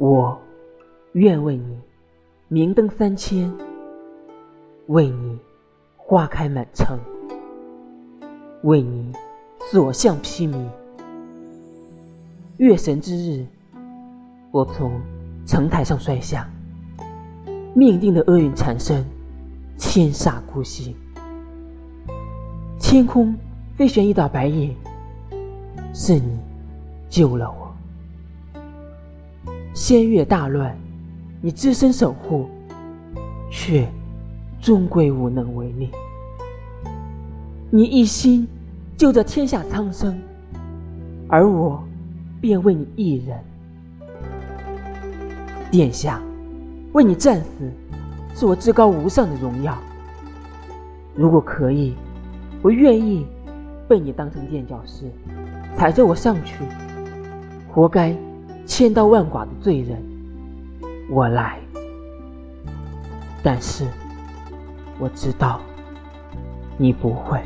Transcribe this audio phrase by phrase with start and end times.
[0.00, 0.40] 我
[1.12, 1.78] 愿为你
[2.48, 3.52] 明灯三千，
[4.86, 5.38] 为你
[5.94, 6.98] 花开满城，
[8.62, 9.12] 为你
[9.70, 10.56] 所向披靡。
[12.56, 13.44] 月神之日，
[14.50, 14.90] 我从
[15.44, 16.48] 城台上摔下，
[17.74, 19.04] 命定的厄运缠身，
[19.76, 20.96] 千煞孤星。
[22.78, 23.36] 天空
[23.76, 24.74] 飞旋一道白影，
[25.92, 26.38] 是你
[27.10, 27.69] 救了我。
[29.72, 30.76] 仙月大乱，
[31.40, 32.48] 你只身守护，
[33.50, 33.86] 却
[34.60, 35.90] 终归无能为力。
[37.70, 38.46] 你一心
[38.96, 40.18] 救这天下苍生，
[41.28, 41.82] 而我
[42.40, 43.38] 便为你一人。
[45.70, 46.20] 殿下，
[46.92, 47.72] 为你战死，
[48.34, 49.78] 是我至高无上的荣耀。
[51.14, 51.94] 如果可以，
[52.60, 53.24] 我愿意
[53.86, 55.04] 被你当成垫脚石，
[55.76, 56.56] 踩着我上去，
[57.72, 58.16] 活该。
[58.70, 60.00] 千刀万剐的罪人，
[61.10, 61.58] 我来。
[63.42, 63.84] 但是
[64.96, 65.60] 我知道，
[66.78, 67.40] 你不会。